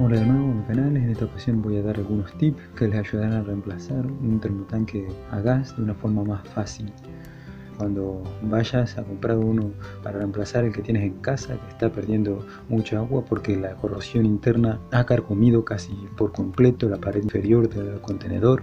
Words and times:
Hola 0.00 0.20
de 0.20 0.26
nuevo 0.26 0.52
en 0.52 0.58
mi 0.58 0.62
canal, 0.62 0.96
en 0.96 1.10
esta 1.10 1.24
ocasión 1.24 1.60
voy 1.60 1.76
a 1.76 1.82
dar 1.82 1.96
algunos 1.96 2.32
tips 2.38 2.62
que 2.76 2.86
les 2.86 3.00
ayudarán 3.00 3.32
a 3.32 3.42
reemplazar 3.42 4.06
un 4.06 4.38
termotanque 4.38 5.08
a 5.32 5.40
gas 5.40 5.76
de 5.76 5.82
una 5.82 5.94
forma 5.94 6.22
más 6.22 6.48
fácil. 6.50 6.92
Cuando 7.76 8.22
vayas 8.42 8.96
a 8.96 9.02
comprar 9.02 9.38
uno 9.38 9.72
para 10.04 10.18
reemplazar 10.18 10.64
el 10.64 10.72
que 10.72 10.82
tienes 10.82 11.02
en 11.02 11.14
casa 11.14 11.58
que 11.60 11.68
está 11.70 11.90
perdiendo 11.90 12.46
mucha 12.68 12.98
agua 12.98 13.24
porque 13.24 13.56
la 13.56 13.74
corrosión 13.74 14.24
interna 14.24 14.78
ha 14.92 15.04
carcomido 15.04 15.64
casi 15.64 15.94
por 16.16 16.30
completo 16.30 16.88
la 16.88 16.98
pared 16.98 17.24
inferior 17.24 17.68
del 17.68 18.00
contenedor, 18.00 18.62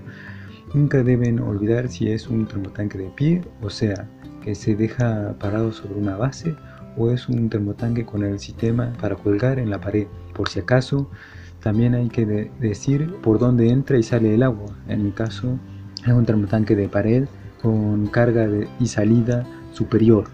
nunca 0.73 1.03
deben 1.03 1.41
olvidar 1.41 1.89
si 1.89 2.11
es 2.11 2.29
un 2.29 2.45
termotanque 2.45 2.97
de 2.97 3.09
pie, 3.09 3.41
o 3.61 3.69
sea, 3.69 4.07
que 4.41 4.55
se 4.55 4.77
deja 4.77 5.35
parado 5.37 5.73
sobre 5.73 5.95
una 5.95 6.15
base 6.15 6.55
o 6.97 7.11
es 7.11 7.27
un 7.29 7.49
termotanque 7.49 8.05
con 8.05 8.23
el 8.23 8.39
sistema 8.39 8.93
para 9.01 9.15
colgar 9.15 9.59
en 9.59 9.69
la 9.69 9.79
pared. 9.79 10.07
Por 10.33 10.49
si 10.49 10.59
acaso, 10.59 11.09
también 11.61 11.95
hay 11.95 12.09
que 12.09 12.49
decir 12.59 13.13
por 13.23 13.39
dónde 13.39 13.69
entra 13.69 13.97
y 13.97 14.03
sale 14.03 14.35
el 14.35 14.43
agua. 14.43 14.67
En 14.87 15.03
mi 15.03 15.11
caso, 15.11 15.57
es 16.05 16.13
un 16.13 16.25
termotanque 16.25 16.75
de 16.75 16.87
pared 16.87 17.25
con 17.61 18.07
carga 18.07 18.47
y 18.79 18.87
salida 18.87 19.45
superior. 19.73 20.25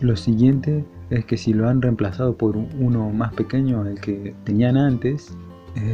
Lo 0.00 0.16
siguiente 0.16 0.84
es 1.10 1.24
que 1.24 1.36
si 1.36 1.52
lo 1.52 1.68
han 1.68 1.82
reemplazado 1.82 2.36
por 2.36 2.56
uno 2.56 3.10
más 3.10 3.32
pequeño 3.32 3.82
al 3.82 4.00
que 4.00 4.34
tenían 4.44 4.76
antes, 4.76 5.34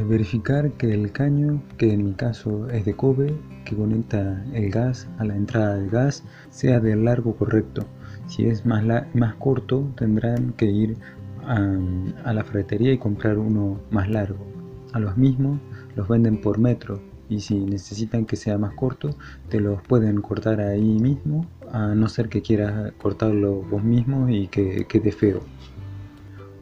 verificar 0.08 0.70
que 0.72 0.92
el 0.92 1.12
caño, 1.12 1.62
que 1.78 1.92
en 1.92 2.04
mi 2.04 2.12
caso 2.14 2.68
es 2.70 2.84
de 2.84 2.94
cobre, 2.94 3.34
que 3.66 3.76
conecta 3.76 4.42
el 4.54 4.70
gas 4.70 5.06
a 5.18 5.24
la 5.24 5.36
entrada 5.36 5.76
del 5.76 5.90
gas, 5.90 6.24
sea 6.48 6.80
del 6.80 7.04
largo 7.04 7.36
correcto. 7.36 7.84
Si 8.26 8.46
es 8.46 8.64
más, 8.64 8.82
más 9.14 9.34
corto, 9.34 9.92
tendrán 9.96 10.54
que 10.54 10.64
ir 10.64 10.96
a, 11.44 12.32
la 12.32 12.44
ferretería 12.44 12.92
y 12.92 12.98
comprar 12.98 13.36
uno 13.36 13.78
más 13.90 14.08
largo. 14.08 14.46
A 14.92 14.98
los 14.98 15.16
mismos 15.18 15.60
los 15.94 16.08
venden 16.08 16.40
por 16.40 16.58
metro 16.58 17.00
y 17.28 17.40
si 17.40 17.56
necesitan 17.58 18.24
que 18.24 18.36
sea 18.36 18.56
más 18.56 18.74
corto, 18.74 19.10
te 19.48 19.60
los 19.60 19.82
pueden 19.82 20.22
cortar 20.22 20.60
ahí 20.60 20.98
mismo, 20.98 21.46
a 21.70 21.94
no 21.94 22.08
ser 22.08 22.28
que 22.28 22.40
quieras 22.40 22.92
cortarlo 22.98 23.62
vos 23.62 23.82
mismo 23.82 24.28
y 24.28 24.48
que 24.48 24.86
quede 24.88 25.12
feo. 25.12 25.42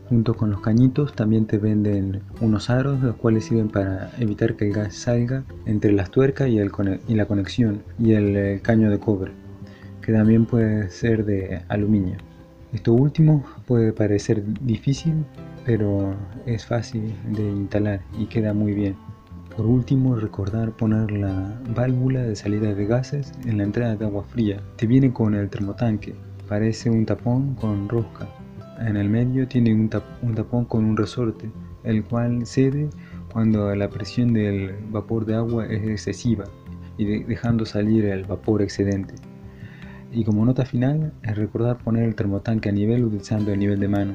Junto 0.08 0.34
con 0.34 0.50
los 0.50 0.60
cañitos 0.60 1.14
también 1.14 1.47
te 1.47 1.58
venden 1.58 2.20
unos 2.41 2.69
aros, 2.70 3.02
los 3.02 3.16
cuales 3.16 3.47
sirven 3.47 3.69
para 3.69 4.11
evitar 4.19 4.55
que 4.55 4.66
el 4.66 4.74
gas 4.74 4.94
salga 4.94 5.44
entre 5.66 5.92
las 5.92 6.11
tuercas 6.11 6.48
y, 6.48 6.58
el, 6.58 6.70
y 7.08 7.14
la 7.14 7.27
conexión 7.27 7.83
y 7.98 8.12
el 8.12 8.36
eh, 8.36 8.61
caño 8.62 8.91
de 8.91 8.98
cobre 8.98 9.33
que 10.05 10.12
también 10.12 10.44
puede 10.44 10.91
ser 10.91 11.24
de 11.24 11.62
aluminio. 11.69 12.16
Esto 12.72 12.92
último 12.92 13.44
puede 13.66 13.92
parecer 13.92 14.42
difícil, 14.61 15.24
pero 15.64 16.14
es 16.44 16.66
fácil 16.66 17.14
de 17.30 17.42
instalar 17.42 18.02
y 18.18 18.27
queda 18.27 18.52
muy 18.52 18.74
bien. 18.74 18.96
Por 19.56 19.66
último, 19.66 20.16
recordar 20.16 20.72
poner 20.72 21.12
la 21.12 21.58
válvula 21.74 22.22
de 22.22 22.36
salida 22.36 22.74
de 22.74 22.86
gases 22.86 23.33
en 23.46 23.58
la 23.58 23.64
entrada 23.64 23.96
de 23.96 24.05
agua 24.05 24.24
fría. 24.24 24.61
Te 24.77 24.86
viene 24.86 25.12
con 25.12 25.34
el 25.34 25.48
termotanque, 25.48 26.14
parece 26.48 26.91
un 26.91 27.06
tapón 27.06 27.55
con 27.55 27.89
rosca. 27.89 28.27
En 28.80 28.97
el 28.97 29.08
medio 29.08 29.47
tiene 29.47 29.72
un, 29.72 29.89
tapón 29.89 30.64
con 30.64 30.84
un 30.84 30.97
resorte, 30.97 31.50
el 31.84 32.05
cual 32.05 32.47
cede 32.47 32.91
cuando 33.33 33.75
la 33.75 33.89
presión 33.89 34.33
del 34.33 34.75
vapor 34.91 35.27
de 35.27 35.36
agua 35.36 35.67
es 35.67 35.83
excesiva 35.84 36.44
y 36.98 37.22
dejando 37.25 37.64
salir 37.64 38.05
el 38.06 38.25
vapor 38.25 38.62
excedente. 38.62 39.14
Y 40.12 40.25
como 40.25 40.45
nota 40.45 40.64
final, 40.64 41.12
es 41.22 41.36
recordar 41.36 41.78
poner 41.78 42.05
el 42.05 42.14
termotanque 42.14 42.69
a 42.69 42.72
nivel 42.72 43.05
utilizando 43.05 43.52
el 43.52 43.58
nivel 43.58 43.80
de 43.80 43.89
mano. 43.89 44.14